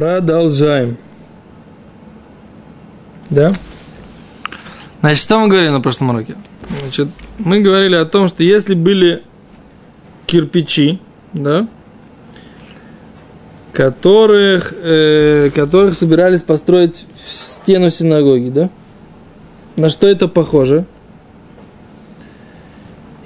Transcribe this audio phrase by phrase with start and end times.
[0.00, 0.96] Продолжаем.
[3.28, 3.52] Да?
[5.00, 6.36] Значит, что мы говорили на прошлом уроке?
[6.80, 9.22] Значит, мы говорили о том, что если были
[10.24, 11.00] кирпичи,
[11.34, 11.68] да,
[13.74, 18.70] которых, э, которых собирались построить стену синагоги, да?
[19.76, 20.86] На что это похоже?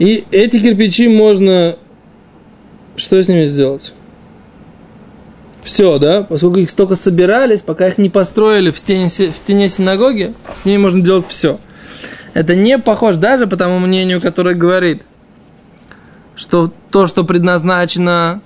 [0.00, 1.76] И эти кирпичи можно...
[2.96, 3.92] Что с ними сделать?
[5.64, 6.22] Все, да?
[6.22, 10.76] Поскольку их столько собирались, пока их не построили в стене, в стене синагоги, с ними
[10.76, 11.58] можно делать все.
[12.34, 15.02] Это не похоже даже по тому мнению, которое говорит,
[16.36, 18.42] что то, что предназначено,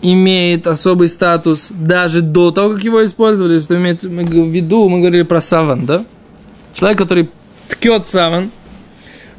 [0.00, 5.22] имеет особый статус даже до того, как его использовали, что имеет в виду, мы говорили
[5.22, 6.04] про саван, да?
[6.72, 7.30] Человек, который
[7.68, 8.50] ткет саван,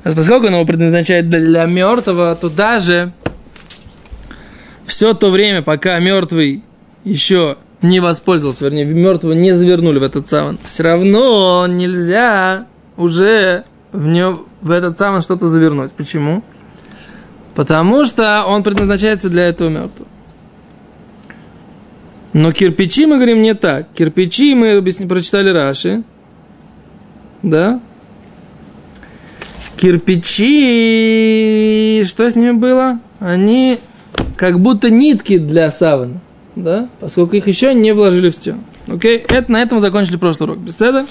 [0.04, 3.12] поскольку он его предназначает для мертвого, то даже
[4.86, 6.64] все то время, пока мертвый
[7.06, 12.66] еще не воспользовался, вернее, мертвого не завернули в этот саван, все равно нельзя
[12.98, 15.94] уже в, нем, в этот саван что-то завернуть.
[15.94, 16.44] Почему?
[17.54, 20.10] Потому что он предназначается для этого мертвого.
[22.34, 23.94] Но кирпичи, мы говорим, не так.
[23.94, 26.04] Кирпичи, мы объясни, прочитали Раши.
[27.44, 27.80] Да?
[29.78, 30.44] Кирпичи,
[32.06, 33.00] что с ними было?
[33.20, 33.80] Они
[34.36, 36.20] как будто нитки для савана
[36.56, 38.64] да, поскольку их еще не вложили в стену.
[38.88, 40.60] Окей, это, на этом закончили прошлый урок.
[40.60, 41.06] Беседа?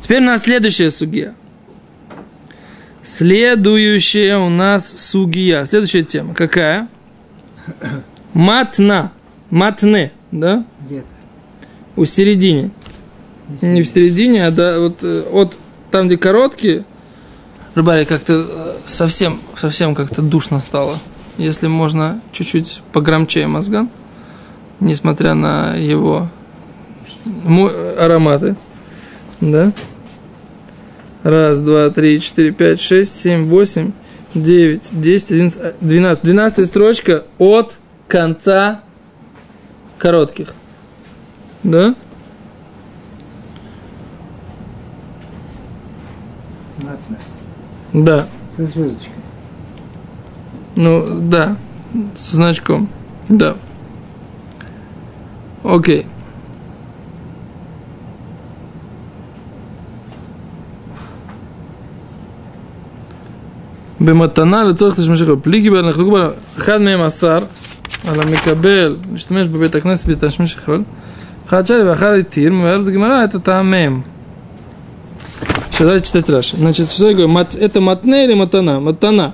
[0.00, 1.34] Теперь у нас следующая сугия.
[3.02, 5.64] Следующая у нас сугия.
[5.64, 6.34] Следующая тема.
[6.34, 6.88] Какая?
[8.34, 9.12] Матна.
[9.50, 10.64] Матне, да?
[10.84, 11.06] Где-то.
[11.96, 12.70] У середине.
[13.62, 15.56] Не в середине, а да, вот э, от
[15.90, 16.84] там, где короткие.
[17.74, 20.94] Рыбари, как-то э, совсем, совсем как-то душно стало.
[21.38, 23.88] Если можно чуть-чуть погромче мозган
[24.80, 26.28] несмотря на его
[27.98, 28.56] ароматы.
[29.40, 29.72] Да?
[31.22, 33.92] Раз, два, три, четыре, пять, шесть, семь, восемь,
[34.34, 36.24] девять, десять, одиннадцать, двенадцать.
[36.24, 37.74] Двенадцатая строчка от
[38.06, 38.82] конца
[39.98, 40.54] коротких.
[41.62, 41.94] Да?
[46.78, 47.18] Матная.
[47.92, 48.28] Да.
[48.56, 49.12] Со звездочкой.
[50.76, 51.56] Ну, да.
[52.14, 52.88] Со значком.
[53.28, 53.56] Да.
[55.63, 56.03] Окей.
[63.99, 67.39] במתנה לצורך תשמשך פליגי בל נחלקו בה אחד מהם אסר
[68.07, 70.83] על המקבל להשתמש בבית הכנסת בתשמיש חול
[71.47, 74.01] אחד שלי ואחר התיר מבארת הגמרא את הטעמיהם
[75.79, 76.55] Давайте читать Раши.
[76.55, 77.27] Значит, что я говорю?
[77.27, 78.79] Мат, это матне или матана?
[78.79, 79.33] Матана.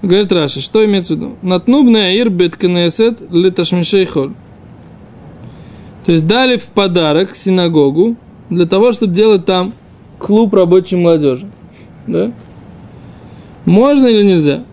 [0.00, 1.36] Говорит Раши, что имеется в виду?
[1.42, 4.32] Натнубная ир бет кнесет литашмишей холь.
[6.05, 8.15] То есть дали в подарок синагогу
[8.49, 9.73] для того, чтобы делать там
[10.17, 11.47] клуб рабочей молодежи.
[12.07, 12.31] Да?
[13.65, 14.63] Можно или нельзя?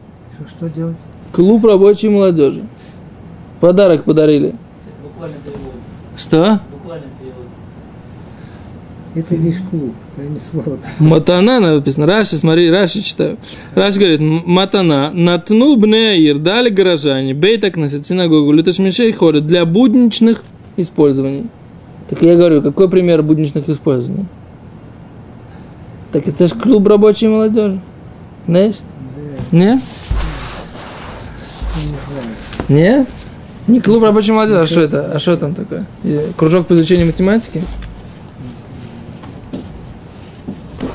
[0.49, 0.97] Что, делать?
[1.33, 2.65] Клуб рабочей молодежи.
[3.61, 4.49] Подарок подарили.
[4.49, 5.73] Это буквально перевод.
[6.17, 6.61] Что?
[6.73, 7.47] Буквально перевод.
[9.15, 10.79] Это лишь клуб, а не слово.
[10.99, 12.07] Матана написано.
[12.07, 13.39] Раши, смотри, Раши читаю.
[13.75, 20.43] Раши говорит, матана, натну бнеир, дали горожане, бей так носит синагогу, люташмишей ходят для будничных
[20.77, 21.47] использований.
[22.09, 24.27] Так я говорю, какой пример будничных использований?
[26.13, 27.81] Так это же клуб рабочей молодежи.
[28.47, 28.77] Знаешь?
[29.53, 29.81] Да, Нет?
[31.77, 32.37] не знаю.
[32.69, 33.09] Нет?
[33.67, 35.13] Не клуб рабочей молодежи, а что это?
[35.13, 35.85] А что там такое?
[36.37, 37.63] Кружок по изучению математики?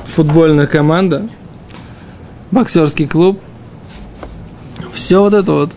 [0.06, 1.28] Футбольная команда?
[2.52, 3.40] Боксерский клуб?
[4.94, 5.72] Все вот это вот.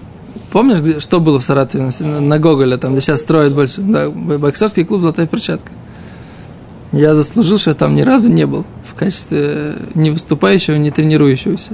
[0.55, 3.81] Помнишь, где, что было в Саратове на, на Гоголя, там, где сейчас строят больше?
[3.81, 5.73] Да, боксерский клуб «Золотая перчатка».
[6.93, 11.73] Я заслужил, что я там ни разу не был в качестве не выступающего, не тренирующегося.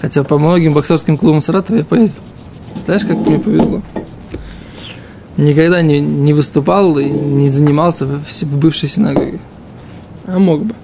[0.00, 2.22] Хотя по многим боксерским клубам Саратова я поездил.
[2.72, 3.82] Представляешь, как мне повезло?
[5.36, 9.38] Никогда не, не выступал и не занимался в, в бывшей синагоге.
[10.26, 10.74] А мог бы.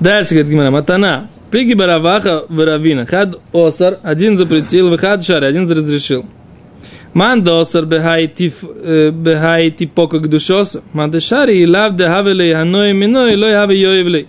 [0.00, 1.28] Дальше, говорит Гимара, Матана.
[1.54, 3.06] Пиги Бараваха Варавина.
[3.06, 6.26] Хад Осар, один запретил, выхад Шари, один разрешил.
[7.12, 8.26] Ман досар бехай
[9.70, 10.82] типока к душосу.
[10.92, 14.26] Ман дешари и лав де хавелей ханой миной, лой хаве йоевлей.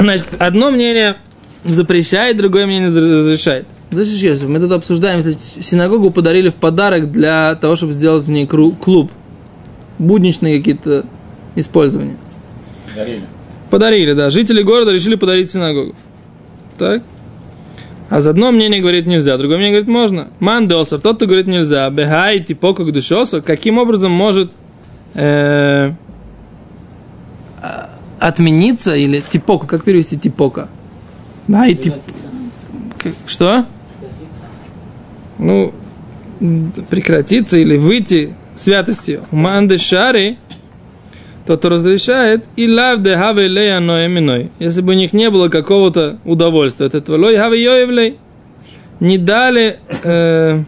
[0.00, 1.18] Значит, одно мнение
[1.64, 3.64] запрещает, другое мнение разрешает.
[3.92, 8.30] Слышишь, если мы тут обсуждаем, если синагогу подарили в подарок для того, чтобы сделать в
[8.30, 9.12] ней клуб.
[10.00, 11.04] Будничные какие-то
[11.54, 12.16] использования.
[12.96, 13.22] Дарили.
[13.70, 14.30] Подарили, да.
[14.30, 15.94] Жители города решили подарить синагогу.
[16.78, 17.02] Так?
[18.08, 20.28] А за одно мнение говорит нельзя, другое мнение говорит можно.
[20.40, 24.52] Мандосер, тот, кто говорит нельзя, бегай типока к душосу, каким образом может
[25.14, 25.92] э,
[27.60, 30.68] а, отмениться или типока, как перевести типока?
[31.48, 31.92] Бегай тип...
[31.94, 32.24] Прекратиться.
[32.98, 33.66] К- Что?
[34.00, 34.44] Прекратиться.
[35.38, 35.74] Ну,
[36.88, 39.22] прекратиться или выйти святостью.
[39.32, 40.38] Манды шари,
[41.48, 44.50] тот, кто разрешает, и лав де хаве лея ноэминой.
[44.58, 48.18] Если бы у них не было какого-то удовольствия от этого, лой хаве йоевлей,
[49.00, 50.62] не дали, э,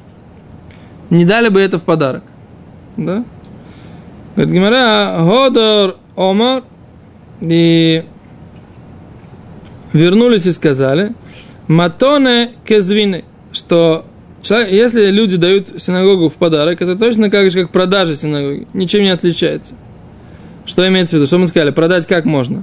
[1.10, 2.22] не дали бы это в подарок.
[2.96, 3.24] Да?
[4.36, 6.62] Говорит Гимара, Годор Омар,
[7.42, 8.02] и
[9.92, 11.12] вернулись и сказали,
[11.68, 14.06] Матоне кезвины, что
[14.48, 19.10] если люди дают синагогу в подарок, это точно так же, как продажа синагоги, ничем не
[19.10, 19.74] отличается.
[20.70, 21.26] Что имеется в виду?
[21.26, 21.72] Что мы сказали?
[21.72, 22.62] Продать как можно?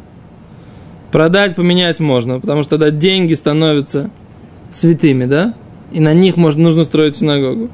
[1.12, 4.10] Продать, поменять можно, потому что тогда деньги становятся
[4.72, 5.56] святыми, да?
[5.92, 7.70] И на них можно, нужно строить синагогу.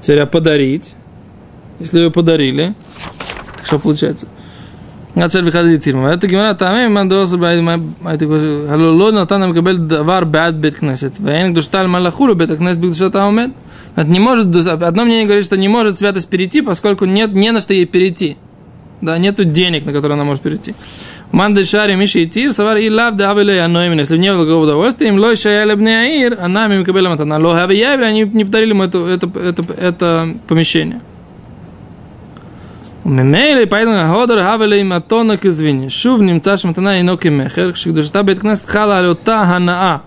[0.00, 0.94] Теперь, а подарить?
[1.80, 2.76] Если ее подарили,
[3.56, 4.28] так что получается?
[5.16, 6.10] Гацель выходит тирма.
[6.10, 11.18] Это гимара тамим э, мандоса бай халоло натан нам кабель давар бад бет кнесет.
[11.18, 13.50] Вейн душталь малахуру бет кнесет бет душа таумет.
[13.96, 17.74] не может, одно мнение говорит, что не может святость перейти, поскольку нет не на что
[17.74, 18.36] ей перейти.
[19.00, 20.74] Да, нету денег, на которые она может перейти.
[21.32, 23.98] Манды шари миши и тир, савар и лав да авиле аноимин.
[23.98, 27.24] Если не было никакого удовольствия, им лой шая лебне аир, а нам нами кабелем это
[27.24, 31.00] на лоха явля, они не подарили ему это, это, это, это помещение.
[33.04, 35.90] Мемейли, поэтому ходор хавеле им атонок извини.
[35.90, 40.02] Шув немца шматана и ноки мехер, шикдушта беткнест хала алюта ханаа.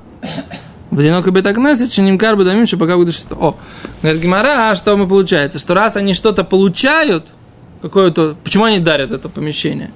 [0.92, 3.16] В одинокой бетакнесет, чем карбы дамим, пока будет.
[3.32, 3.56] О,
[4.02, 5.60] говорит Гимара, а что мы получается?
[5.60, 7.28] Что раз они что-то получают,
[7.82, 8.36] какое-то...
[8.44, 9.92] Почему они дарят это помещение?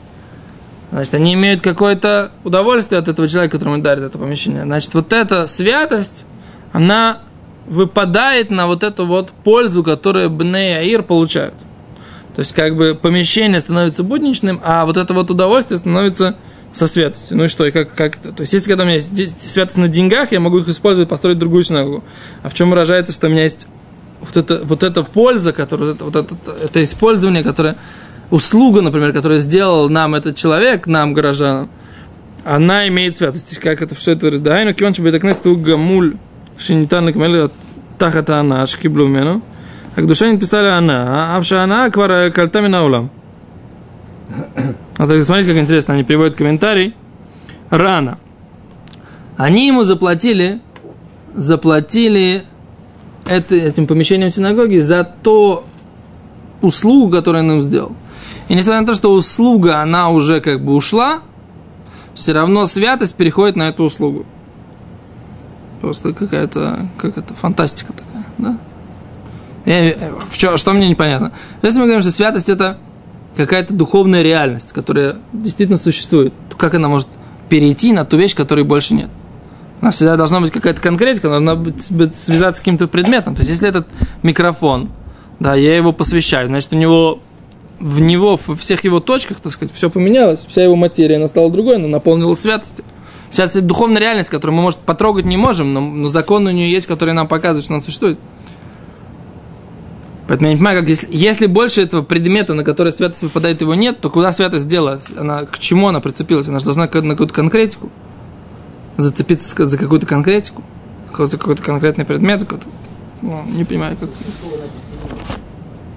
[0.91, 4.63] Значит, они имеют какое-то удовольствие от этого человека, которому дарят это помещение.
[4.63, 6.25] Значит, вот эта святость,
[6.71, 7.19] она
[7.65, 11.55] выпадает на вот эту вот пользу, которую Бней Аир получают.
[12.35, 16.35] То есть, как бы помещение становится будничным, а вот это вот удовольствие становится
[16.71, 17.37] со святостью.
[17.37, 18.31] Ну и что, и как, как это?
[18.31, 21.37] То есть, если когда у меня есть святость на деньгах, я могу их использовать, построить
[21.37, 22.03] другую синагогу.
[22.41, 23.67] А в чем выражается, что у меня есть
[24.23, 27.75] вот эта, вот эта польза, которая, это, вот это, это использование, которое,
[28.31, 31.69] услуга, например, которую сделал нам этот человек, нам, горожанам,
[32.45, 33.57] она имеет святость.
[33.59, 34.43] Как это, что это говорит?
[34.43, 36.15] Да, но киван чебет акнес ту гамуль
[36.57, 37.49] шинитан лекмель
[37.97, 39.41] тахата ана шкиблу мену.
[39.95, 43.11] А к душе не писали она, а вша она квара кальтами на улам.
[44.97, 46.95] Вот так, смотрите, как интересно, они приводят комментарий.
[47.69, 48.17] Рано.
[49.37, 50.61] Они ему заплатили,
[51.33, 52.43] заплатили
[53.25, 55.65] это, этим помещением синагоги за то
[56.61, 57.93] услугу, которую он им сделал.
[58.49, 61.19] И несмотря на то, что услуга, она уже как бы ушла,
[62.13, 64.25] все равно святость переходит на эту услугу.
[65.81, 68.57] Просто какая-то, как это, фантастика такая, да?
[69.65, 69.95] Я-
[70.33, 71.31] чё- что мне непонятно?
[71.61, 72.77] Если мы говорим, что святость это
[73.35, 77.07] какая-то духовная реальность, которая действительно существует, то как она может
[77.49, 79.09] перейти на ту вещь, которой больше нет?
[79.83, 83.35] У нас всегда должна быть какая-то конкретика, должна быть, быть связаться с каким-то предметом.
[83.35, 83.85] То есть, если этот
[84.21, 84.89] микрофон,
[85.41, 87.19] да, я его посвящаю, значит, у него
[87.81, 91.51] в него, во всех его точках, так сказать, все поменялось, вся его материя, она стала
[91.51, 92.85] другой, она наполнилась святостью.
[93.29, 96.71] Святость– это духовная реальность, которую мы, может, потрогать не можем, но, но закон у нее
[96.71, 98.17] есть, который нам показывает, что она существует.
[100.29, 103.75] Поэтому я не понимаю, как если, если больше этого предмета, на который святость выпадает, его
[103.75, 105.07] нет, то куда святость делась?
[105.17, 106.47] Она, к чему она прицепилась?
[106.47, 107.91] Она же должна на какую-то конкретику
[108.97, 110.63] зацепиться за какую-то конкретику,
[111.17, 112.41] за какой-то конкретный предмет.
[112.41, 112.67] за какой-то-
[113.21, 114.09] ну, не понимаю, как...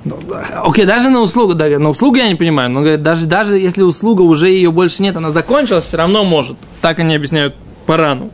[0.05, 0.17] Ну.
[0.65, 3.83] Окей, даже на услугу, да, на услугу я не понимаю, но говорит, даже, даже если
[3.83, 6.57] услуга уже ее больше нет, она закончилась, все равно может.
[6.81, 8.31] Так они объясняют по рану.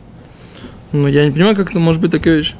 [0.91, 2.53] Но я не понимаю, как это может быть такая вещь.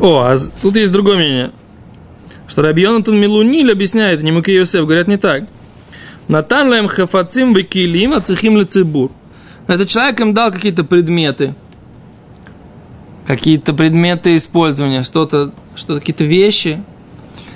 [0.00, 1.50] О, а тут есть другое мнение.
[2.48, 5.44] Что Рабьонатан Милуниль объясняет, не Муки говорят не так.
[6.28, 9.10] Натан лаем хафацим векилим ацихим лицебур.
[9.66, 11.54] Этот человек им дал какие-то предметы,
[13.26, 16.82] какие-то предметы использования, что-то, что какие-то вещи,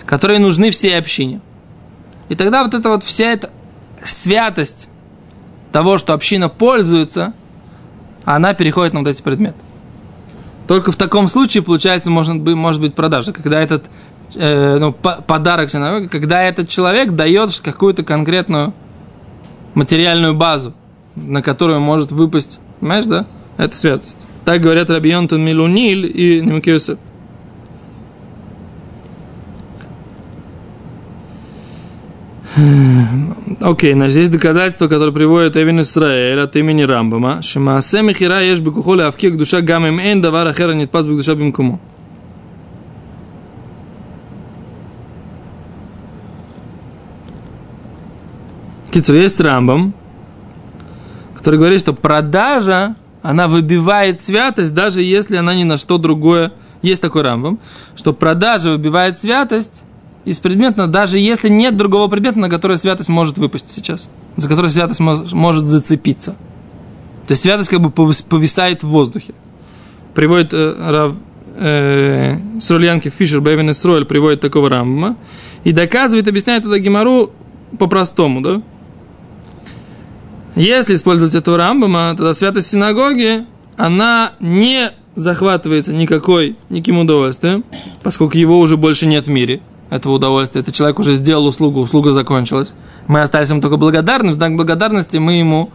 [0.06, 1.40] которые нужны всей общине.
[2.30, 3.50] И тогда вот эта вот вся эта
[4.02, 4.88] святость
[5.70, 7.34] того, что община пользуется,
[8.24, 9.56] она переходит на вот эти предметы.
[10.66, 13.84] Только в таком случае, получается, может быть, может быть продажа, когда этот
[14.34, 18.72] э, ну, по- подарок синагоге, когда этот человек дает какую-то конкретную
[19.74, 20.74] материальную базу,
[21.16, 23.26] на которую может выпасть, понимаешь, да?
[23.56, 24.18] Это святость.
[24.44, 26.98] Так говорят Рабионтон Милуниль и Немкиосет.
[33.60, 37.40] Окей, значит, здесь доказательство, которое приводит Эвин Исраэль от имени Рамбама.
[37.42, 41.80] Шимаасе михира еш бекухоле авкек душа гам им эн давар ахера нет пас душа бимкому.
[48.92, 49.94] Кицур, есть Рамбам,
[51.34, 56.52] который говорит, что продажа, она выбивает святость, даже если она ни на что другое.
[56.82, 57.58] Есть такой Рамбам,
[57.96, 59.84] что продажа выбивает святость
[60.24, 64.70] из предмета, даже если нет другого предмета, на который святость может выпасть сейчас, за который
[64.70, 66.32] святость мож- может зацепиться.
[67.26, 69.32] То есть святость как бы повис- повисает в воздухе.
[70.14, 71.14] Приводит э, Рав
[71.56, 75.16] э, Срольянки Фишер Бевин Исроэль приводит такого Рамбама
[75.64, 77.30] и доказывает, объясняет это Гемару
[77.78, 78.60] по-простому, да?
[80.54, 87.64] Если использовать этого Рамбама, тогда святость синагоги, она не захватывается никакой, никаким удовольствием,
[88.02, 90.60] поскольку его уже больше нет в мире, этого удовольствия.
[90.60, 92.72] Этот человек уже сделал услугу, услуга закончилась.
[93.06, 95.70] Мы остались ему только благодарны, в знак благодарности мы ему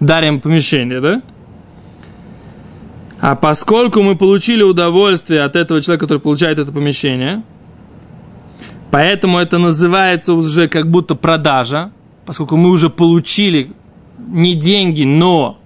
[0.00, 1.22] дарим помещение, да?
[3.20, 7.42] А поскольку мы получили удовольствие от этого человека, который получает это помещение,
[8.90, 11.92] поэтому это называется уже как будто продажа,
[12.24, 13.72] поскольку мы уже получили
[14.30, 15.58] не деньги, но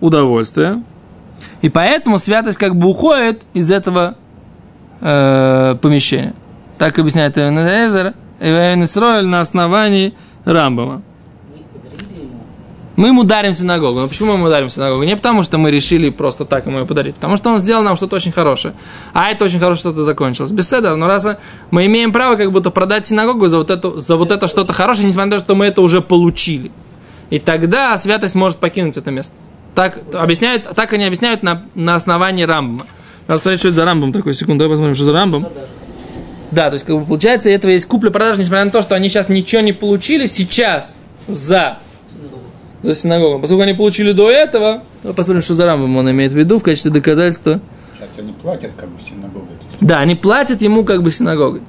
[0.00, 0.82] удовольствие.
[1.62, 4.16] И поэтому святость как бы уходит из этого
[5.00, 6.34] э, помещения.
[6.78, 10.14] Так объясняет Иван Эзер, Иван Исроэль на основании
[10.44, 11.02] Рамбама.
[12.96, 13.24] Мы ему.
[13.24, 14.00] Дарим синагогу.
[14.00, 15.02] Но почему мы ему дарим синагогу?
[15.02, 17.14] Не потому, что мы решили просто так ему ее подарить.
[17.14, 18.72] Потому что он сделал нам что-то очень хорошее.
[19.12, 20.50] А это очень хорошее что-то закончилось.
[20.50, 20.96] Беседер.
[20.96, 21.26] Но раз
[21.70, 25.06] мы имеем право как будто продать синагогу за вот, эту, за вот это что-то хорошее,
[25.06, 26.70] несмотря на то, что мы это уже получили.
[27.30, 29.34] И тогда святость может покинуть это место.
[29.74, 32.86] Так, объясняют, так они объясняют на, на основании Рамбама.
[33.28, 34.34] Надо смотреть, что это за Рамбам такой.
[34.34, 35.46] Секунду, давай посмотрим, что за Рамбам.
[36.50, 39.28] Да, то есть, как бы, получается, этого есть купля-продажа, несмотря на то, что они сейчас
[39.28, 41.78] ничего не получили, сейчас за,
[42.82, 43.40] за синагогу.
[43.40, 46.62] Поскольку они получили до этого, ну, посмотрим, что за Рамбам он имеет в виду в
[46.62, 47.60] качестве доказательства.
[47.98, 49.56] Сейчас они платят как бы синагогой.
[49.80, 51.62] Да, они платят ему как бы синагогой.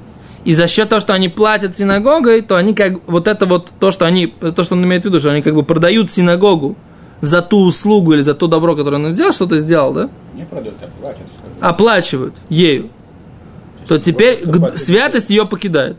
[0.47, 3.91] И за счет того, что они платят синагогой, то они как вот это вот то,
[3.91, 6.77] что они, то, что он имеет в виду, что они как бы продают синагогу
[7.19, 10.09] за ту услугу или за то добро, которое он сделал, что-то сделал, да?
[10.33, 11.21] не продают, а платят.
[11.59, 12.89] Оплачивают ею.
[13.89, 14.79] То теперь г- платят.
[14.79, 15.97] святость ее покидает.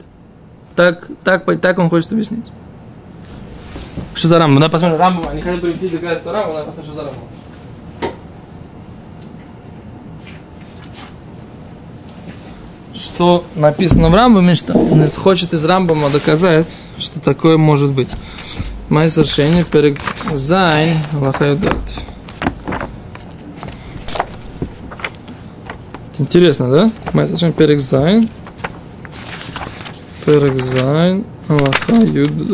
[0.75, 2.47] Так, так, так он хочет объяснить.
[4.15, 4.61] Что за Рамбам?
[4.61, 5.29] Давай посмотрим Рамбам.
[5.29, 7.25] Они хотят привести доказательство Рамбама, давай посмотрим, что за Рамбам.
[12.98, 18.10] Что написано в Рамбаме, что он хочет из Рамбама доказать, что такое может быть.
[18.90, 19.98] Мой совершение перед
[20.34, 21.78] Зайн Лахайдат.
[26.20, 26.92] Интересно, да?
[27.14, 28.30] Мой совершение перед Зайн.
[30.26, 30.78] פרק ז',
[31.50, 32.52] הלכה י"ד.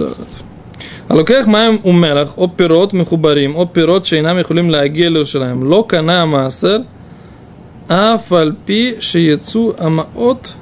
[1.09, 6.77] הלוקח מים ומלח או פירות מחוברים או פירות שאינם יכולים להגיע לירושלים לא קנה המעשר
[7.88, 10.52] а фальпи шиецу амаот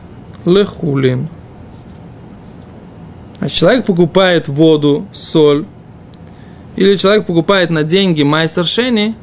[0.44, 1.28] лехулин.
[3.40, 5.66] А человек покупает воду, соль,
[6.76, 9.14] или человек покупает на деньги майсаршени,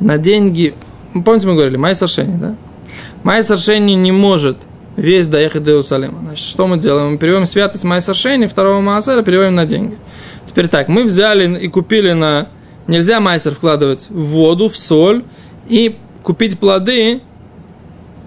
[0.00, 0.74] на деньги,
[1.14, 2.56] ну, помните, мы говорили, майсаршени, да?
[3.22, 4.58] Майсаршени не может
[4.96, 6.20] весь доехать до Иерусалима.
[6.20, 7.12] Значит, что мы делаем?
[7.12, 9.96] Мы переводим святость майсаршени второго маасера переводим на деньги.
[10.46, 12.48] Теперь так, мы взяли и купили на...
[12.88, 15.24] Нельзя майсер вкладывать в воду, в соль
[15.68, 17.20] и купить плоды,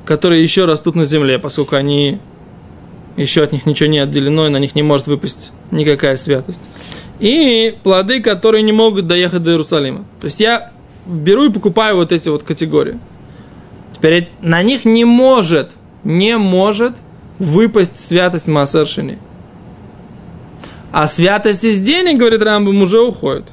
[0.06, 2.20] которые еще растут на земле, поскольку они
[3.18, 6.62] еще от них ничего не отделено, и на них не может выпасть никакая святость.
[7.20, 10.06] И плоды, которые не могут доехать до Иерусалима.
[10.20, 10.72] То есть я
[11.06, 13.00] беру и покупаю вот эти вот категории.
[13.92, 16.98] Теперь на них не может, не может
[17.40, 19.18] выпасть святость Маасершини.
[20.92, 23.46] А святость из денег, говорит Рамбам, уже уходит.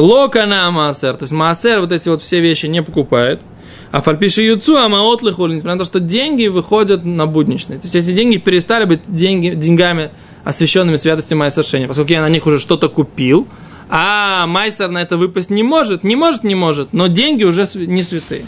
[0.00, 3.40] Локана Маасер, то есть Маасер вот эти вот все вещи не покупает.
[3.92, 7.78] А фальпиши юцу, а маот лихули, несмотря на то, что деньги выходят на будничные.
[7.78, 10.10] То есть эти деньги перестали быть деньги, деньгами,
[10.44, 13.46] освященными святости Майсершения, поскольку я на них уже что-то купил,
[13.88, 18.02] а Майсер на это выпасть не может, не может, не может, но деньги уже не
[18.02, 18.44] святые.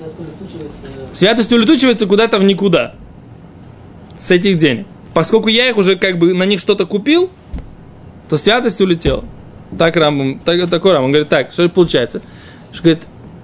[0.00, 2.94] Улетучивается Святость улетучивается куда-то в никуда
[4.18, 4.86] с этих денег.
[5.14, 7.30] Поскольку я их уже как бы на них что-то купил,
[8.28, 9.24] то святость улетела.
[9.78, 12.20] Так Рамбам, так, такой Рамбам говорит, так, что получается?
[12.72, 13.02] Что говорит,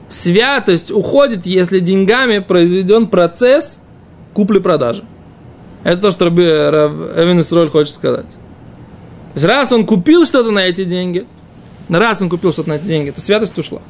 [0.08, 3.78] святость уходит, если деньгами произведен процесс
[4.34, 5.04] купли-продажи.
[5.84, 8.26] Это то, что Раби, Рав Эвен Исроль хочет сказать.
[8.28, 11.26] То есть, раз он купил что-то на эти деньги,
[11.88, 13.80] раз он купил что-то на эти деньги, то святость ушла.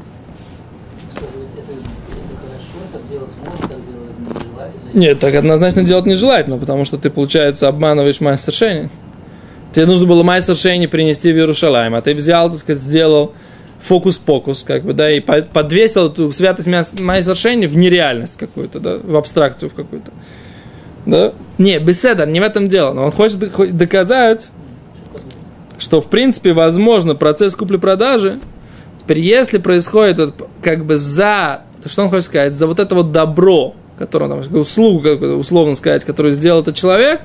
[4.95, 8.91] Нет, так однозначно делать нежелательно, потому что ты, получается, обманываешь мастер шени.
[9.73, 13.33] Тебе нужно было Майсер Шейни принести в Иерушалайм, а ты взял, так сказать, сделал
[13.81, 16.69] фокус-покус, как бы, да, и по- подвесил эту святость
[17.01, 20.11] Майсер Шейни в нереальность какую-то, да, в абстракцию в какую-то.
[21.07, 21.33] Да?
[21.59, 23.39] Не, беседа, не в этом дело, но он хочет
[23.77, 24.49] доказать,
[25.79, 28.39] что, в принципе, возможно процесс купли-продажи.
[28.99, 33.13] Теперь, если происходит как бы за, то что он хочет сказать, за вот это вот
[33.13, 37.23] добро, которое там, услугу, как условно сказать, которую сделал этот человек,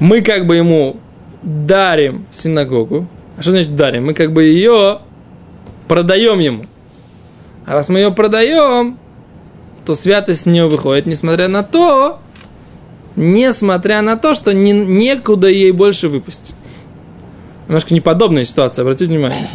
[0.00, 0.96] мы как бы ему
[1.42, 3.06] дарим синагогу.
[3.36, 4.06] А что значит дарим?
[4.06, 5.00] Мы как бы ее
[5.86, 6.64] продаем ему.
[7.66, 8.98] А раз мы ее продаем,
[9.84, 12.18] то святость с нее выходит, несмотря на то,
[13.16, 16.54] несмотря на то, что не, некуда ей больше выпустить.
[17.68, 19.48] Немножко неподобная ситуация, обратите внимание.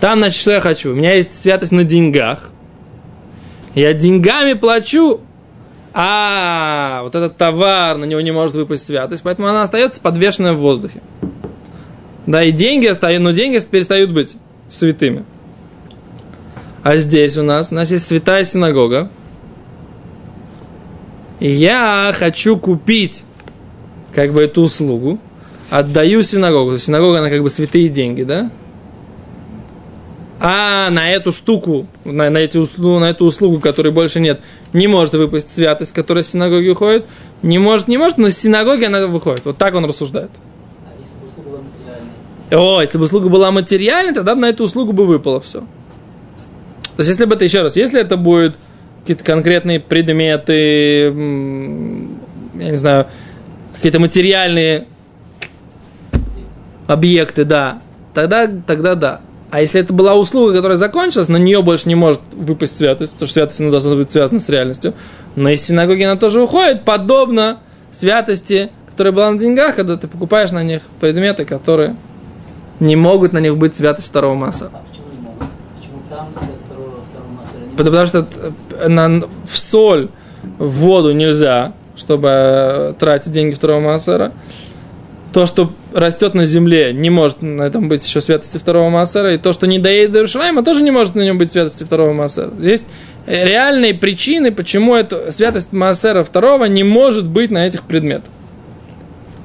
[0.00, 0.92] Там, значит, что я хочу?
[0.92, 2.50] У меня есть святость на деньгах.
[3.74, 5.20] Я деньгами плачу,
[5.98, 10.58] а вот этот товар, на него не может выпасть святость, поэтому она остается подвешенная в
[10.58, 11.00] воздухе.
[12.26, 14.36] Да, и деньги остаются, но деньги перестают быть
[14.68, 15.24] святыми.
[16.82, 19.10] А здесь у нас, у нас есть святая синагога.
[21.40, 23.24] И я хочу купить
[24.14, 25.18] как бы эту услугу,
[25.70, 26.76] отдаю синагогу.
[26.76, 28.50] Синагога, она как бы святые деньги, да?
[30.38, 34.40] А на эту штуку, на, на, эти услугу, на эту услугу, которой больше нет,
[34.74, 37.06] не может выпасть святость, которая с синагоги уходит.
[37.42, 39.44] Не может, не может, но с синагоги она выходит.
[39.46, 40.30] Вот так он рассуждает.
[40.84, 42.10] А если бы услуга была материальной?
[42.50, 45.60] О, если бы услуга была материальной, тогда бы на эту услугу бы выпало все.
[45.60, 48.58] То есть, если бы это, еще раз, если это будет
[49.00, 53.06] какие-то конкретные предметы, я не знаю,
[53.74, 54.86] какие-то материальные
[56.86, 57.80] объекты, да,
[58.14, 59.20] тогда, тогда да.
[59.50, 63.28] А если это была услуга, которая закончилась, на нее больше не может выпасть святость, потому
[63.28, 64.94] что святость она должна быть связана с реальностью.
[65.36, 67.58] Но из синагоги она тоже уходит, подобно
[67.90, 71.96] святости, которая была на деньгах, когда ты покупаешь на них предметы, которые
[72.80, 74.70] не могут на них быть святость второго масса.
[74.72, 75.46] А почему не могут?
[75.78, 78.26] Почему там второго, второго не Потому что
[78.78, 80.10] э, на, в соль,
[80.58, 84.32] в воду нельзя, чтобы э, тратить деньги второго массера.
[85.32, 89.32] То, что растет на земле, не может на этом быть еще святости второго массера.
[89.32, 92.12] И то, что не доедет до Иерушалайма, тоже не может на нем быть святости второго
[92.12, 92.50] массера.
[92.60, 92.84] Есть
[93.26, 98.30] реальные причины, почему эта святость массера второго не может быть на этих предметах.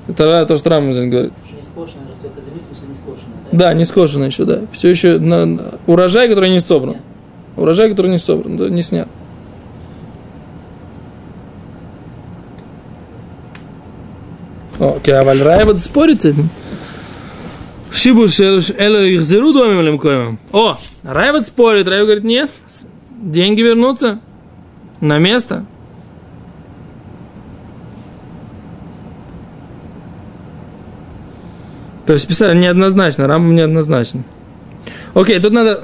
[0.08, 1.32] Это то, что Рамон здесь говорит.
[1.34, 3.58] Потому что не скошенная растет на земле, в смысле не скошенная, да?
[3.58, 4.60] Да, не скошено еще, да.
[4.74, 6.98] Все еще на, на- урожай, который не собран.
[7.56, 9.08] Урожай, который не собран, да, не снят.
[14.82, 16.50] Окей, а Вальрайвад спорит с этим.
[17.92, 20.40] Шибуш эло их зеру домим лемкоем.
[20.52, 22.50] О, Райвад спорит, Райвад говорит, нет,
[23.22, 24.20] деньги вернутся
[25.00, 25.66] на место.
[32.08, 34.24] То есть писали неоднозначно, Рамбам неоднозначно.
[35.14, 35.84] Окей, тут надо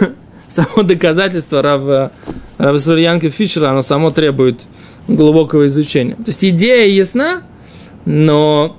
[0.48, 2.12] само доказательство Рава,
[2.58, 4.60] Рава Сурьянка Фишера, оно само требует
[5.08, 6.14] глубокого изучения.
[6.14, 7.42] То есть идея ясна,
[8.06, 8.76] но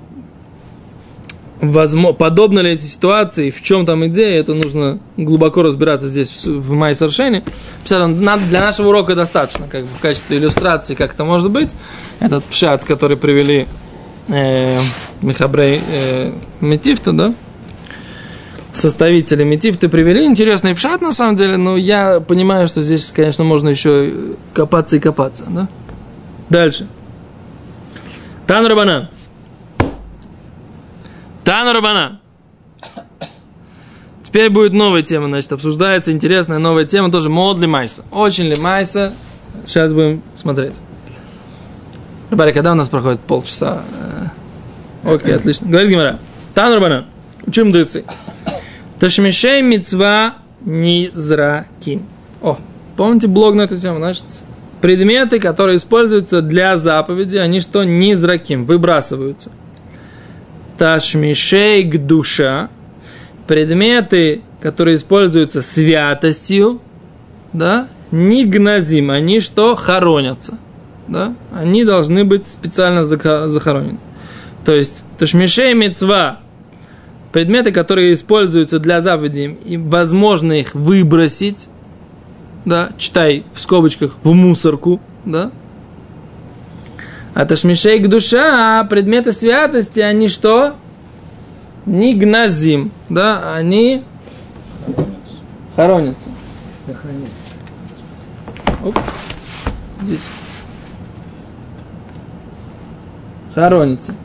[1.61, 6.71] возможно, подобно ли эти ситуации, в чем там идея, это нужно глубоко разбираться здесь в,
[6.73, 7.43] Майсершене.
[7.85, 11.75] Для нашего урока достаточно, как бы в качестве иллюстрации, как это может быть.
[12.19, 13.67] Этот пшат, который привели
[14.29, 14.79] э,
[15.21, 17.33] Михабрей э, Метифта, да?
[18.73, 20.25] Составители Метифта привели.
[20.25, 24.13] Интересный пшат, на самом деле, но я понимаю, что здесь, конечно, можно еще
[24.53, 25.67] копаться и копаться, да?
[26.49, 26.87] Дальше.
[28.45, 29.09] Тан Рабанан.
[31.47, 32.19] Тан Рабанан.
[34.21, 38.03] Теперь будет новая тема, значит, обсуждается интересная новая тема, тоже мод ли майса.
[38.11, 39.13] Очень ли майса.
[39.65, 40.73] Сейчас будем смотреть.
[42.31, 43.81] Ребята, когда у нас проходит полчаса?
[45.05, 45.69] Э, Окей, отлично.
[45.69, 46.19] Говорит Гимара.
[46.53, 47.05] Тан Рабанан.
[47.45, 48.03] Учим дыцы.
[48.99, 50.33] Ташмишей мецва
[50.65, 52.05] низраким.
[52.41, 52.57] О,
[52.97, 53.99] помните блог на эту тему?
[53.99, 54.25] Значит,
[54.81, 57.85] предметы, которые используются для заповеди, они что?
[57.85, 59.49] Низраким, выбрасываются.
[60.77, 62.69] Ташмишей к душа.
[63.47, 66.81] Предметы, которые используются святостью,
[67.53, 69.75] да, нигназим, они что?
[69.75, 70.57] Хоронятся.
[71.07, 71.33] Да?
[71.53, 73.99] Они должны быть специально захоронены.
[74.65, 76.39] То есть, ташмишей мецва,
[77.31, 81.69] предметы, которые используются для заповеди, и возможно их выбросить,
[82.65, 85.51] да, читай в скобочках, в мусорку, да.
[87.37, 90.73] А ташмишей к душа, предметы святости, они что?
[91.85, 94.03] Нигназим, да, они
[95.75, 96.29] хоронятся.
[96.87, 97.29] Сохранять.
[98.83, 98.99] Оп.
[100.01, 100.19] Здесь.
[103.53, 104.15] Хоронится.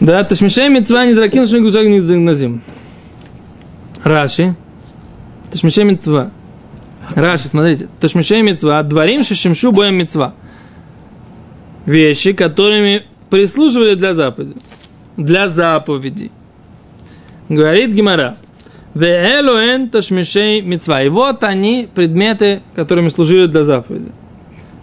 [0.00, 2.62] Да, Ташмишей мецва не зраким шмик душак не назим.
[4.02, 4.56] Раши.
[5.52, 6.32] Ташмишей мецва.
[7.14, 7.88] Раши, смотрите.
[8.00, 8.82] Ташмишей мецва.
[8.82, 10.34] Дворим шишимшу боем мецва.
[11.88, 14.56] Вещи, которыми прислуживали для заповеди.
[15.16, 16.30] Для заповеди.
[17.48, 18.36] Говорит Гимара.
[18.92, 21.02] Веэлуэн ташмишей мецва.
[21.02, 24.12] И вот они, предметы, которыми служили для заповеди.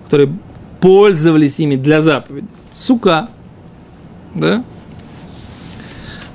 [0.05, 0.35] Которые
[0.81, 2.47] пользовались ими для заповеди.
[2.73, 3.29] Сука.
[4.33, 4.63] Да?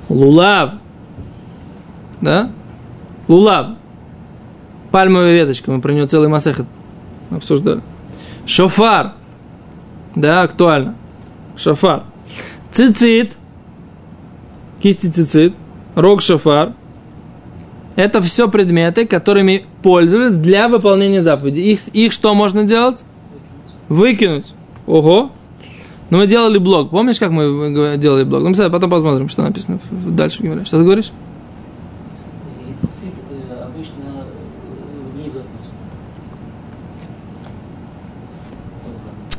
[0.07, 0.75] Лулав.
[2.21, 2.49] Да?
[3.27, 3.71] Лулав.
[4.89, 5.69] Пальмовая веточка.
[5.69, 6.67] Мы про нее целый масахат
[7.29, 7.81] обсуждали.
[8.45, 9.15] Шофар.
[10.15, 10.95] Да, актуально.
[11.55, 12.03] Шофар.
[12.71, 13.37] Цицит.
[14.81, 15.53] Кисти цицит.
[15.95, 16.73] Рог шофар.
[17.95, 21.59] Это все предметы, которыми пользовались для выполнения заповеди.
[21.59, 23.03] Их, их что можно делать?
[23.89, 24.53] Выкинуть.
[24.87, 25.31] Ого.
[26.09, 26.89] Ну, мы делали блог.
[26.89, 28.43] Помнишь, как мы делали блог?
[28.43, 30.65] Ну, потом посмотрим, что написано дальше в.
[30.65, 31.11] Что ты говоришь?
[32.67, 35.71] И цицит э, обычно э, внизу относится.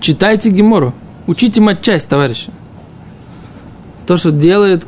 [0.03, 0.93] Читайте Гемору.
[1.29, 2.51] Учите матчасть, товарищи.
[4.07, 4.85] То, что делает,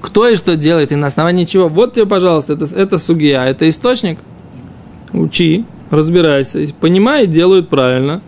[0.00, 1.68] кто- и что делает, и на основании чего.
[1.68, 4.20] Вот тебе, пожалуйста, это, это сугия, это источник.
[5.12, 8.20] Учи, разбирайся, понимай, делают правильно.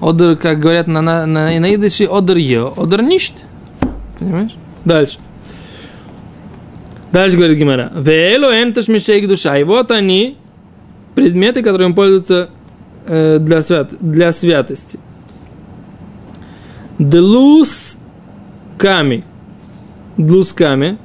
[0.00, 3.34] Одер, как говорят на, на, на, на идыше, одер е, одер ништ.
[4.20, 4.56] Понимаешь?
[4.84, 5.18] Дальше.
[7.10, 7.90] Дальше говорит Гимара.
[7.92, 9.58] Веэло энташ мишейк душа.
[9.58, 10.36] И вот они,
[11.16, 12.50] предметы, которыми пользуются
[13.06, 15.00] э, для, свят, для святости.
[16.98, 17.98] Длус
[18.78, 19.24] ками.
[20.16, 20.98] Длусками.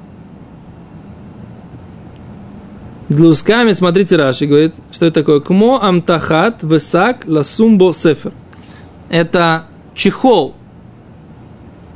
[3.10, 5.42] Длусками, смотрите, Раши говорит, что это такое.
[5.42, 8.32] Кмо амтахат весак ласумбо сефер.
[9.10, 10.56] Это чехол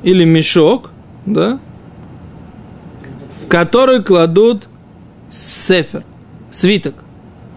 [0.04, 0.92] или мешок,
[1.26, 1.60] да,
[3.42, 4.68] в который кладут
[5.30, 6.04] сефер,
[6.52, 6.96] свиток,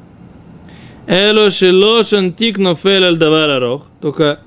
[1.07, 3.85] Эло шелошен тик нофель аль давар арох.
[4.01, 4.39] Только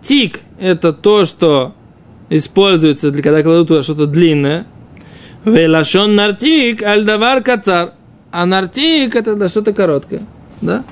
[0.00, 1.74] тик это то, что
[2.30, 4.66] используется, для, когда кладут туда что-то длинное.
[5.44, 7.92] Велашон нартик аль давар кацар.
[8.30, 10.22] А нартик это да, что-то короткое.
[10.62, 10.82] Да?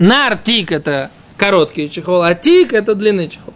[0.00, 3.53] Нартик это короткий чехол, а тик это длинный чехол.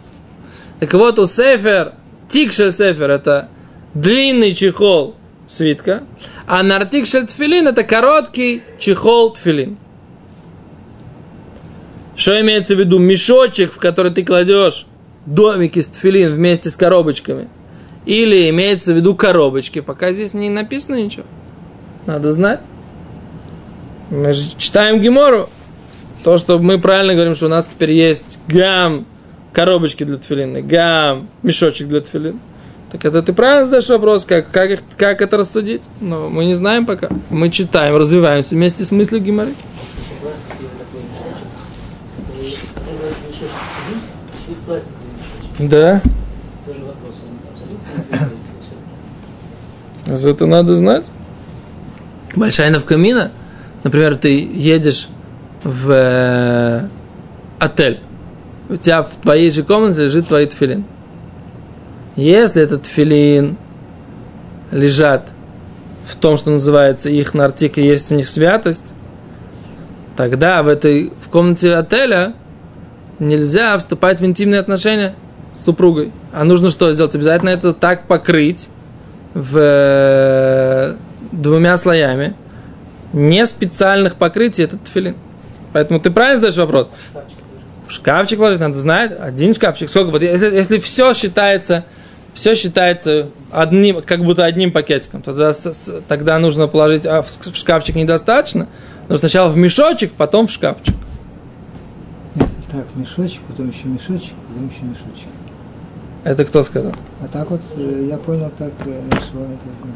[0.79, 1.93] Так вот, у сефер,
[2.29, 3.49] тик шель сефер это
[3.93, 5.15] длинный чехол
[5.45, 6.03] свитка,
[6.47, 9.77] а нартик шель тфилин это короткий чехол тфилин.
[12.15, 12.99] Что имеется в виду?
[12.99, 14.85] Мешочек, в который ты кладешь
[15.25, 17.47] домики с тфилин вместе с коробочками.
[18.05, 19.81] Или имеется в виду коробочки.
[19.81, 21.25] Пока здесь не написано ничего.
[22.05, 22.65] Надо знать.
[24.09, 25.49] Мы же читаем Гемору.
[26.23, 29.05] То, что мы правильно говорим, что у нас теперь есть гам
[29.53, 32.39] коробочки для тфилина, гам мешочек для тфилин.
[32.91, 35.83] Так это ты правильно задаешь вопрос, как, как, их- как это рассудить?
[36.01, 37.09] Но мы не знаем пока.
[37.29, 39.53] Мы читаем, развиваемся вместе с мыслью мешочек.
[45.59, 46.01] Да.
[50.07, 51.05] За это надо знать.
[52.35, 53.31] Большая навкамина.
[53.83, 55.07] Например, ты едешь
[55.63, 56.87] в э,
[57.59, 58.01] отель.
[58.69, 60.85] У тебя в твоей же комнате лежит твой тфилин.
[62.15, 63.57] Если этот тфилин
[64.71, 65.29] лежат
[66.07, 68.93] в том, что называется их нартик, и есть в них святость,
[70.15, 72.33] тогда в этой в комнате отеля
[73.17, 75.15] нельзя вступать в интимные отношения
[75.55, 76.11] с супругой.
[76.31, 77.15] А нужно что сделать?
[77.15, 78.69] Обязательно это так покрыть
[79.33, 80.95] в э,
[81.31, 82.35] двумя слоями.
[83.13, 85.15] Не специальных покрытий этот тфилин.
[85.73, 86.89] Поэтому ты правильно задаешь вопрос.
[87.89, 89.11] В шкафчик положить надо знать.
[89.19, 89.89] Один шкафчик.
[89.89, 90.11] Сколько?
[90.11, 91.83] Вот если, если все считается,
[92.35, 95.53] все считается одним, как будто одним пакетиком, тогда,
[96.07, 98.67] тогда нужно положить, а в шкафчик недостаточно.
[99.03, 100.93] Нужно сначала в мешочек, потом в шкафчик.
[102.71, 105.27] Так, мешочек, потом еще мешочек, потом еще мешочек.
[106.23, 106.93] Это кто сказал?
[107.23, 109.95] А так вот, э, я понял, так э, наш с вами другое.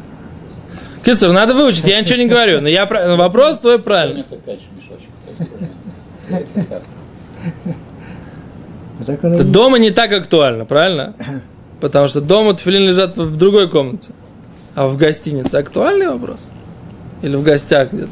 [1.04, 4.16] Кицер, надо выучить, я ничего не говорю, но я про- но вопрос твой правильный.
[4.28, 5.10] Нет, опять же мешочек.
[6.58, 6.82] Это
[9.04, 9.24] так.
[9.24, 11.14] Оно Это и- дома не так актуально, правильно?
[11.80, 14.12] Потому что дома тфилин лежат в другой комнате.
[14.74, 16.50] А в гостинице актуальный вопрос?
[17.22, 18.10] Или в гостях где-то?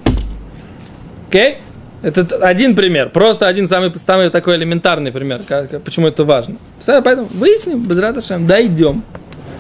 [1.29, 1.57] Окей?
[2.03, 3.11] Это т- один пример.
[3.11, 5.43] Просто один самый, самый такой элементарный пример.
[5.47, 6.57] как- как- почему это важно.
[6.85, 9.03] Поэтому выясним, без радошем, дойдем.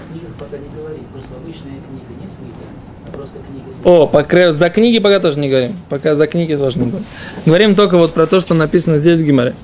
[0.08, 2.66] В книгах пока не говорит, просто обычная книга, не свита,
[3.08, 5.76] а просто книга с О, пока, за книги пока тоже не говорим.
[5.88, 7.06] Пока за книги тоже не говорим.
[7.46, 9.54] Говорим только вот про то, что написано здесь в Гимаре.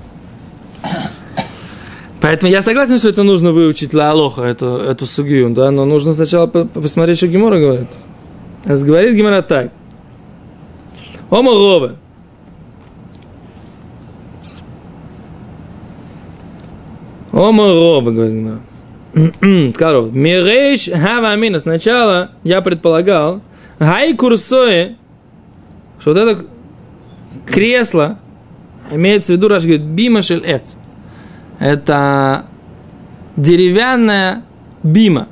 [2.20, 6.12] Поэтому я согласен, что это нужно выучить ла алоха, эту, эту сугию, да, но нужно
[6.12, 7.88] сначала по- по- посмотреть, что Гимора говорит.
[8.64, 9.70] Говорит Гимора так.
[11.31, 11.92] Ома рове.
[17.33, 18.61] Ома рове, говорит Гимора.
[19.74, 21.61] Сказал, Мирейш хава амина.
[21.61, 23.42] Сначала я предполагал,
[23.78, 24.96] гай курсое,
[26.00, 26.44] что вот это
[27.46, 28.18] кресло,
[28.90, 30.76] имеется в виду, Раш говорит, бима шель эц.
[31.59, 32.44] Это
[33.37, 34.44] деревянная
[34.83, 35.29] бима.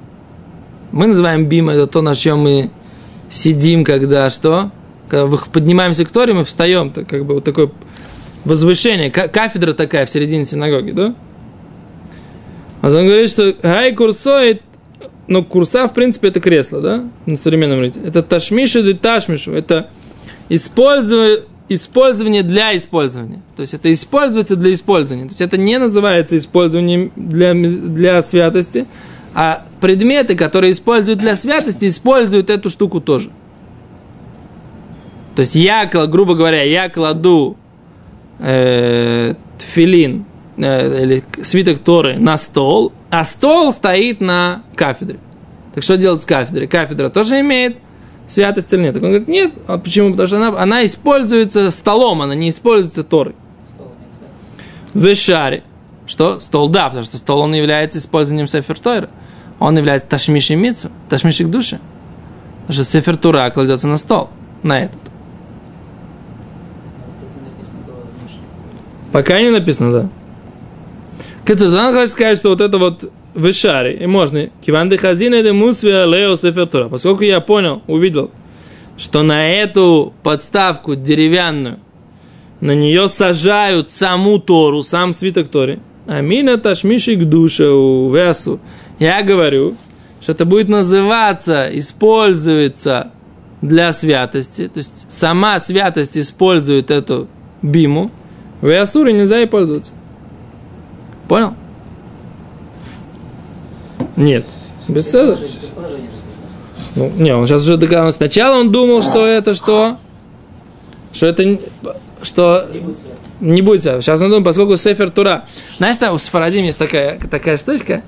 [0.92, 2.70] Мы называем бима, это то, на чем мы
[3.30, 4.70] сидим, когда что?
[5.08, 7.70] Когда поднимаемся к Торе, мы встаем, это как бы вот такое
[8.44, 11.14] возвышение, ка- кафедра такая в середине синагоги, да?
[12.82, 14.62] А он говорит, что гай курсоид,
[15.26, 18.00] ну, курса, в принципе, это кресло, да, на современном языке.
[18.06, 19.90] Это ташмишу и ташмишу, это
[20.48, 23.40] использование, использование для использования.
[23.56, 25.24] То есть это используется для использования.
[25.24, 28.86] То есть это не называется использованием для, для святости,
[29.34, 33.30] а предметы, которые используют для святости, используют эту штуку тоже.
[35.34, 37.56] То есть я, грубо говоря, я кладу
[38.38, 40.24] э, тфилин
[40.56, 45.18] э, или свиток Торы на стол, а стол стоит на кафедре.
[45.74, 46.68] Так что делать с кафедрой?
[46.68, 47.76] Кафедра тоже имеет
[48.26, 48.96] святость или нет?
[48.96, 49.54] Он говорит, нет.
[49.66, 50.10] А почему?
[50.10, 53.34] Потому что она, она используется столом, она не используется Торой.
[54.94, 55.62] В шаре.
[56.06, 56.40] Что?
[56.40, 59.10] Стол, да, потому что стол, он является использованием Сефер Тойра.
[59.58, 61.80] Он является ташмиши митсу, ташмиши к душе.
[62.66, 64.28] Потому что Сефер Тура кладется на стол,
[64.62, 65.00] на этот.
[69.12, 70.08] Пока не написано, да.
[71.46, 74.48] Кетузан хочет сказать, что вот это вот в шаре, и можно.
[74.64, 76.88] Киванды хазина де мусвия лео Сефер Тура.
[76.88, 78.30] Поскольку я понял, увидел,
[78.96, 81.78] что на эту подставку деревянную,
[82.60, 85.78] на нее сажают саму Тору, сам свиток Торы.
[86.08, 88.58] Амина ташмиши к душе у весу.
[88.98, 89.74] Я говорю,
[90.20, 93.10] что это будет называться, используется
[93.60, 94.68] для святости.
[94.68, 97.28] То есть сама святость использует эту
[97.60, 98.10] биму.
[98.62, 99.92] В Ясуре нельзя ей пользоваться.
[101.28, 101.54] Понял?
[104.16, 104.44] Нет.
[104.88, 105.36] Без седа.
[105.36, 106.10] Предположение, предположение
[106.94, 107.12] разговор.
[107.18, 108.16] Ну, не, он сейчас уже догадался.
[108.16, 109.98] Сначала он думал, что это что?
[111.12, 111.58] Что это...
[112.22, 112.66] Что
[113.40, 114.00] Не будет свято.
[114.00, 115.44] Сейчас он думает, поскольку Сефер Тура.
[115.78, 118.02] Знаешь, там у Сфарадим есть такая, такая штучка,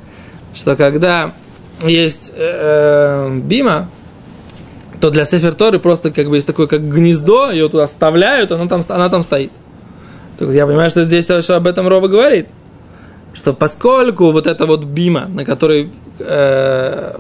[0.55, 1.33] что когда
[1.83, 3.91] есть э, бима,
[5.01, 8.67] то для Сефер Торы просто как бы есть такое, как гнездо, ее туда вставляют, она
[8.67, 9.53] там, она там стоит.
[10.39, 12.49] Так я понимаю, что здесь тоже об этом Рова говорит.
[13.39, 17.15] Что поскольку вот эта вот бима, на которой э,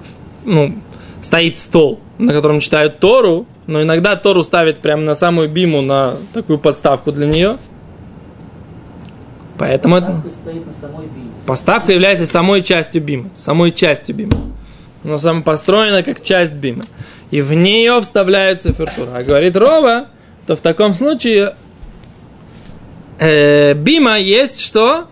[0.44, 0.74] ну,
[1.22, 6.14] стоит стол, на котором читают Тору, но иногда Тору ставят прямо на самую биму, на
[6.34, 7.56] такую подставку для нее.
[9.58, 11.30] Поэтому это- Ставка стоит на самой биме.
[11.46, 13.30] Поставка является самой частью бима.
[13.36, 14.32] Самой частью бима.
[15.04, 16.82] Она сам построена как часть бима.
[17.30, 19.10] И в нее вставляется фертура.
[19.14, 20.06] А говорит Рова,
[20.48, 21.54] то в таком случае
[23.20, 25.06] Э, бима есть что?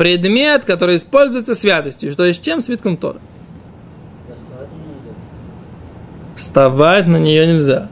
[0.00, 2.16] Предмет, который используется святостью.
[2.16, 2.62] То есть чем?
[2.62, 3.18] Свитком Тора.
[6.36, 7.90] Вставать на нее нельзя.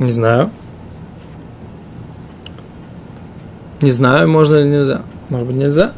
[0.00, 0.50] Не знаю.
[3.80, 5.02] Не знаю, можно или нельзя.
[5.28, 5.92] Может быть, нельзя.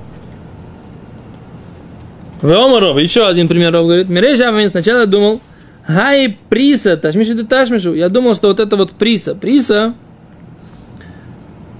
[2.43, 4.11] Веомаров, еще один пример Ров говорит.
[4.11, 5.41] Мирей Шамамин сначала думал,
[5.87, 7.95] Хай приса, ташмишу ты ташмишу.
[7.95, 9.35] Я думал, что вот это вот приса.
[9.35, 9.95] Приса,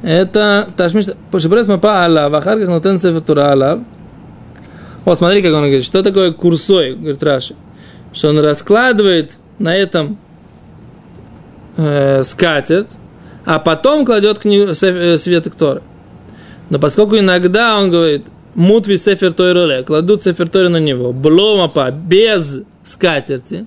[0.03, 1.07] это ташмиш,
[1.39, 3.81] шибрес мапа алав, ахарках нотен сефер тура алав.
[5.05, 7.55] Вот, смотри, как он говорит, что такое курсой, говорит Раши.
[8.13, 10.19] Что он раскладывает на этом
[11.77, 12.99] э, скатерть,
[13.45, 15.83] а потом кладет книгу, э, свет Торы.
[16.69, 22.61] Но поскольку иногда он говорит, мутви сефер Тойроле, кладут сефер Тори на него, бломапа, без
[22.85, 23.67] скатерти,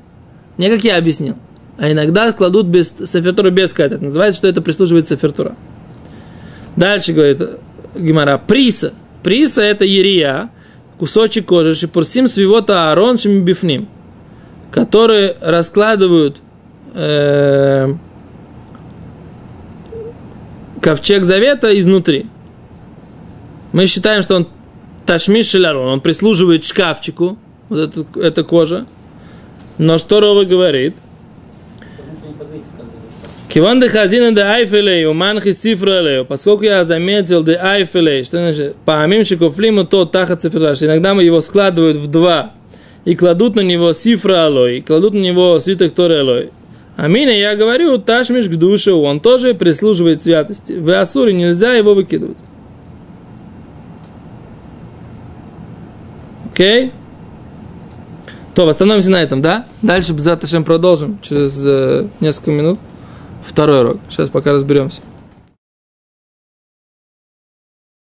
[0.57, 1.35] не как я объяснил,
[1.79, 4.03] а иногда кладут без сефер без скатерти.
[4.03, 5.55] Называется, что это прислуживает сефер Тора.
[6.81, 7.39] Дальше говорит
[7.95, 8.93] Гимара, приса.
[9.21, 10.49] Приса это ерия,
[10.97, 13.87] кусочек кожи, шипурсим свивота аарон бифним,
[14.71, 16.41] которые раскладывают
[16.95, 17.93] э,
[20.81, 22.25] ковчег завета изнутри.
[23.73, 24.47] Мы считаем, что он
[25.05, 27.37] ташмиш шелярон, он прислуживает шкафчику,
[27.69, 28.87] вот это, эта кожа.
[29.77, 30.95] Но что Рова говорит?
[31.79, 32.91] Это внутренний подвесик, как бы.
[33.53, 39.25] Киван де хазина де айфелей, уман хисифралею, поскольку я заметил де айфелей, что значит, паамим
[39.25, 42.51] шикофлиму то таха цифраш, иногда мы его складывают в два,
[43.03, 46.49] и кладут на него сифра алой, и кладут на него свиток Торы алой.
[46.95, 50.73] Аминя, я говорю, ташмиш к душе, он тоже прислуживает святости.
[50.73, 52.37] В Асуре нельзя его выкидывать.
[56.53, 56.91] Окей?
[58.55, 59.65] То, остановимся на этом, да?
[59.81, 62.79] Дальше, Бзаташем, продолжим через э, несколько минут.
[63.45, 63.97] Второй урок.
[64.09, 65.01] Сейчас пока разберемся.